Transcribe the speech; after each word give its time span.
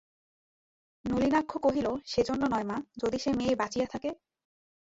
নলিনাক্ষ 1.05 1.51
কহিল, 1.57 1.87
সেজন্য 2.05 2.43
নয় 2.53 2.65
মা, 2.65 2.77
যদি 3.01 3.17
সে 3.19 3.31
মেয়ে 3.39 3.55
বাঁচিয়া 3.55 3.87
থাকে? 3.93 4.09